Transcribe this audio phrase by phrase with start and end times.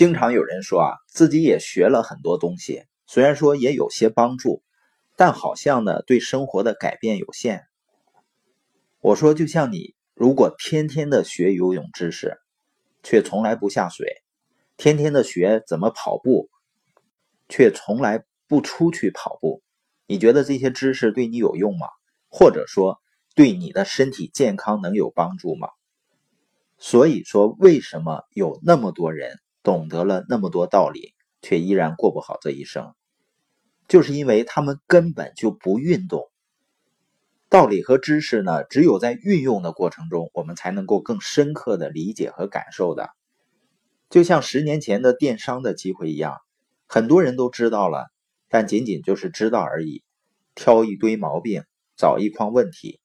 [0.00, 4.62] 经常有人说啊，自己也学了很多东西，虽然说也有些帮助，
[5.14, 7.66] 但好像呢对生活的改变有限。
[9.02, 12.38] 我说，就像你如果天天的学游泳知识，
[13.02, 14.06] 却从来不下水；
[14.78, 16.48] 天天的学怎么跑步，
[17.50, 19.62] 却从来不出去跑步，
[20.06, 21.86] 你觉得这些知识对你有用吗？
[22.30, 23.02] 或者说，
[23.34, 25.68] 对你的身体健康能有帮助吗？
[26.78, 29.38] 所以说，为什么有那么多人？
[29.62, 32.94] 懂得了那么多道理，却依然过不好这一生，
[33.88, 36.30] 就是因为他们根本就不运动。
[37.48, 43.10] 道理和知识呢，只有在运用的过程中，我们才能够更深刻的理解和感受的。
[44.08, 46.38] 就像十年前的电商的机会一样，
[46.86, 48.06] 很多人都知道了，
[48.48, 50.02] 但仅仅就是知道而已，
[50.54, 51.64] 挑一堆毛病，
[51.96, 53.00] 找一筐问题，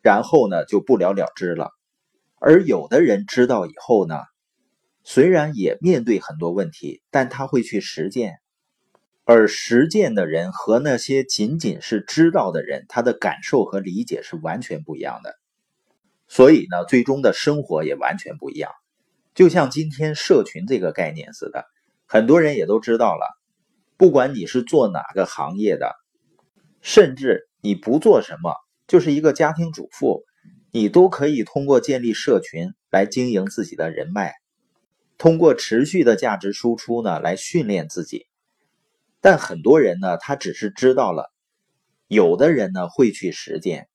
[0.00, 1.70] 然后呢就不了了之了。
[2.36, 4.16] 而有的人知道以后呢？
[5.04, 8.38] 虽然也面对很多问题，但他会去实践，
[9.24, 15.34] 而实践的人和那些仅仅是知道的人，他的感受和理解是完全不一样的。
[16.28, 18.70] 所以呢，最终的生活也完全不一样。
[19.34, 21.66] 就像今天社群这个概念似的，
[22.06, 23.26] 很多人也都知道了。
[23.96, 25.94] 不管你是做哪个行业的，
[26.80, 28.54] 甚至你不做什么，
[28.86, 30.24] 就是一个家庭主妇，
[30.70, 34.32] 你都可以通过建立社群来经营自己的人脉。
[35.22, 38.26] 通过持续的价值输出呢，来训练自己。
[39.20, 41.26] 但很多人呢，他只是知道了；
[42.08, 43.86] 有的人呢，会去实践。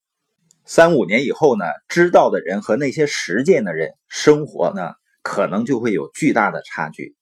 [0.63, 7.17] 三五年以后呢，知道的人和那些实践的人，生活呢，可能就会有巨大的差距。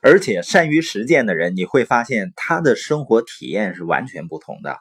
[0.00, 4.78] 而且，善于实践的人，你会发现他的生活体验是完全不同的，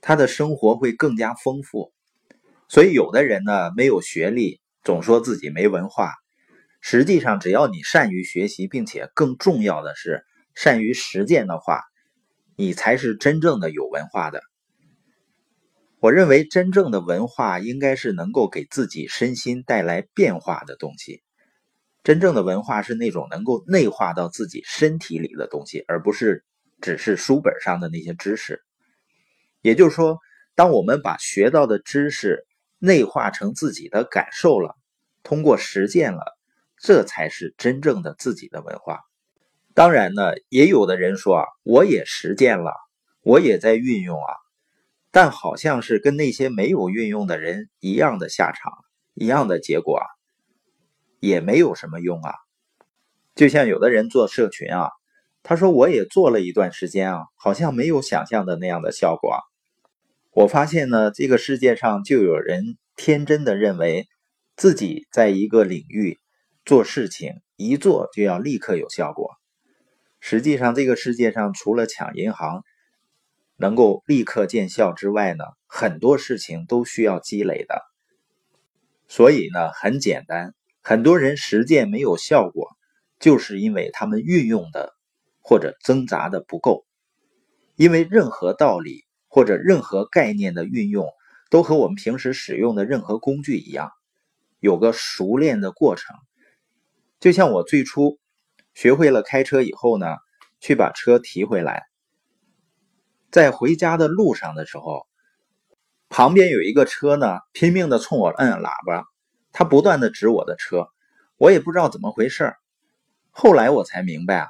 [0.00, 1.92] 他的生活会更加丰富。
[2.68, 6.14] 所以，有的人呢，没有学历，总说自己没文化。
[6.80, 11.82] 实际上，只要你善于学习，并且更重要的是善于实践的话，
[12.56, 14.40] 你才是真正的有文化的。
[16.00, 21.22] 我认为，真正的文化应该是能够给自己身心带来变化的东西。
[22.04, 26.44] 真正的文化是那种能够内化到自己身体里的东西，而不是
[26.80, 28.62] 只是书本上的那些知识。
[29.60, 30.18] 也就是说，
[30.54, 32.46] 当我们把学到的知识
[32.78, 34.76] 内化成自己的感受了，
[35.24, 36.37] 通过实践了。
[36.80, 39.00] 这才是真正的自己的文化。
[39.74, 42.72] 当然呢，也有的人说啊，我也实践了，
[43.22, 44.34] 我也在运用啊，
[45.12, 48.72] 但好像是跟那些没有运用的人一样的下场，
[49.14, 50.06] 一样的结果啊，
[51.20, 52.34] 也没有什么用啊。
[53.36, 54.90] 就像有的人做社群啊，
[55.44, 59.38] 他说我也做了一段时间啊，好像没有想象的那样的效果。
[60.32, 64.08] 我发现呢，这个世界上就有人天真的认为
[64.56, 66.18] 自己在一个领域。
[66.68, 69.30] 做事情一做就要立刻有效果，
[70.20, 72.62] 实际上这个世界上除了抢银行
[73.56, 77.80] 能够立刻见效之外呢，很多事情都需要积累的。
[79.06, 82.68] 所以呢，很简单，很多人实践没有效果，
[83.18, 84.92] 就是因为他们运用的
[85.40, 86.84] 或者挣扎的不够。
[87.76, 91.08] 因为任何道理或者任何概念的运用，
[91.48, 93.90] 都和我们平时使用的任何工具一样，
[94.60, 96.14] 有个熟练的过程。
[97.20, 98.20] 就像我最初
[98.74, 100.06] 学会了开车以后呢，
[100.60, 101.82] 去把车提回来，
[103.32, 105.04] 在回家的路上的时候，
[106.08, 109.04] 旁边有一个车呢，拼命的冲我摁喇叭，
[109.50, 110.86] 他不断的指我的车，
[111.38, 112.54] 我也不知道怎么回事
[113.30, 114.48] 后来我才明白啊，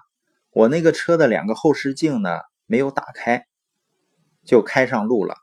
[0.51, 3.47] 我那个车的两个后视镜呢没有打开，
[4.45, 5.37] 就开上路了。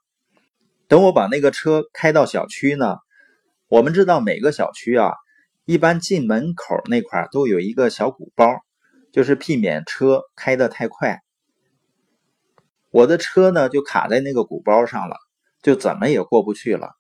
[0.88, 2.98] 等我把那个车开到小区呢，
[3.68, 5.14] 我们知道每个小区啊。
[5.66, 8.62] 一般进门口那块都有一个小鼓包，
[9.12, 11.22] 就是避免车开得太快。
[12.92, 15.18] 我的车呢就卡在那个鼓包上了，
[15.64, 16.92] 就怎么也过不去了。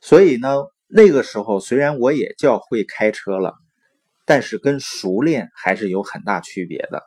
[0.00, 0.48] 所以呢，
[0.86, 3.54] 那个时候虽然我也叫会开车了，
[4.26, 7.02] 但是跟熟练还是有很大区别的，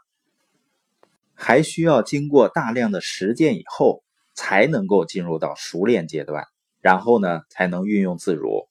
[1.35, 4.03] 还需要经过大量的实践以后，
[4.33, 6.43] 才能够进入到熟练阶段，
[6.81, 8.67] 然后呢才能运用自如。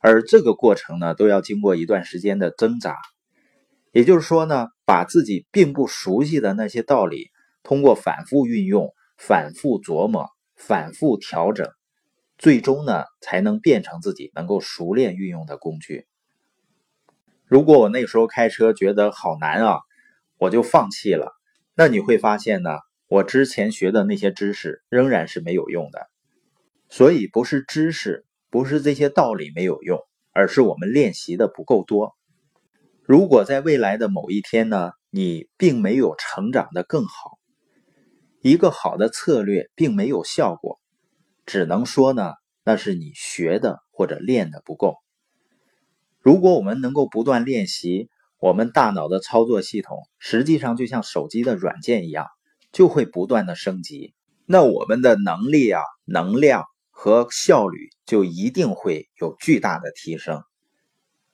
[0.00, 2.96] 而这个过程呢，都要经过一段时间的挣扎。
[3.90, 7.30] 也就是说呢，把自己并不熟悉的那些道理，
[7.62, 11.68] 通过反复运用、反复琢磨、反复调整，
[12.36, 16.06] 最终呢，才能变成自己能够熟练运用的工具。
[17.46, 19.78] 如果我那时候开车觉得好难啊，
[20.36, 21.32] 我就放弃了，
[21.74, 22.78] 那你会发现呢，
[23.08, 26.08] 我之前学的那些知识仍然是没有用的。
[26.90, 28.26] 所以不是知识。
[28.50, 29.98] 不是这些道理没有用，
[30.32, 32.16] 而是我们练习的不够多。
[33.02, 37.38] 如果在未来的某一天呢，你并没有成长的更好，
[38.40, 40.78] 一个好的策略并没有效果，
[41.46, 42.34] 只能说呢，
[42.64, 44.96] 那是你学的或者练的不够。
[46.20, 52.26] 如果我们能够不断练习，我们大脑的操作系统实际上就像手机的软件一样，
[52.72, 54.14] 就会不断的升级。
[54.44, 56.64] 那我们的能力啊、能量
[57.00, 60.42] 和效率就一定会有巨大的提升，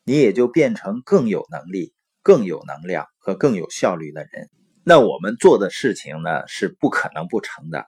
[0.04, 4.50] 你也就变成更有能力、更有能量和更有效率的人。
[4.84, 7.86] 那我们做的事情呢，是不可能不成的。